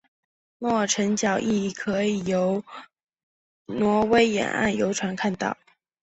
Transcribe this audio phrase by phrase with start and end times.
[0.57, 2.63] 诺尔辰角亦可以由
[3.67, 5.55] 挪威沿岸游船看到。